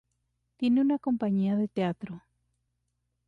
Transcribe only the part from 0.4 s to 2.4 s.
Tiene una compañía de teatro.